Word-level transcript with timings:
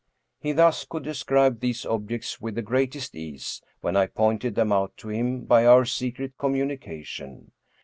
He 0.39 0.51
thus 0.51 0.83
could 0.83 1.03
describe 1.03 1.59
these 1.59 1.85
objects 1.85 2.41
with 2.41 2.55
the 2.55 2.63
greatest 2.63 3.13
ease, 3.13 3.61
when 3.81 3.95
I 3.95 4.07
pointed 4.07 4.55
them 4.55 4.71
out 4.71 4.97
to 4.97 5.09
him 5.09 5.45
by 5.45 5.63
our 5.63 5.85
secret 5.85 6.39
communication. 6.39 7.51